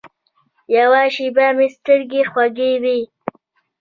[0.77, 2.97] یوه شېبه مې سترګې خوږې وې.